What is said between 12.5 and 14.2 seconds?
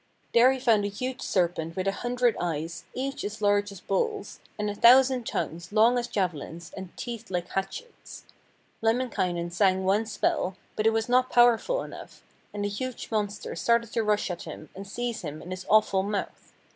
and the huge monster started to